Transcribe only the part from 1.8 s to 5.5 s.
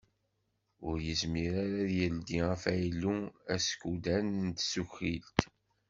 ad d-yeldi afaylu askudan n tsuqilt.